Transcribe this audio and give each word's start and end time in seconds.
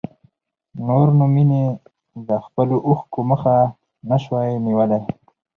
نور 0.87 1.07
نو 1.17 1.25
مينې 1.35 1.63
د 2.27 2.29
خپلو 2.45 2.75
اوښکو 2.87 3.19
مخه 3.29 3.55
نه 4.09 4.17
شوای 4.23 4.49
نيولی. 4.65 5.01